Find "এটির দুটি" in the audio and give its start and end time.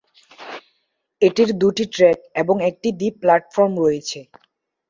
1.21-1.83